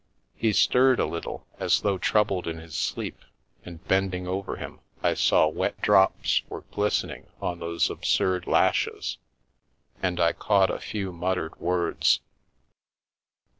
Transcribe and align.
He 0.33 0.51
stirred 0.51 0.99
a 0.99 1.05
little, 1.05 1.45
as 1.59 1.81
though 1.81 1.99
troubled 1.99 2.47
in 2.47 2.57
his 2.57 2.75
sleep, 2.75 3.19
and 3.63 3.87
bend 3.87 4.15
ing 4.15 4.27
over 4.27 4.55
him, 4.55 4.79
I 5.03 5.13
saw 5.13 5.47
wet 5.47 5.79
drops 5.79 6.41
were 6.49 6.63
glistening 6.71 7.27
on 7.39 7.59
those 7.59 7.87
absurd 7.87 8.47
lashes, 8.47 9.19
and 10.01 10.19
I 10.19 10.33
caught 10.33 10.71
a 10.71 10.79
few 10.79 11.11
muttered 11.11 11.55
words. 11.59 12.19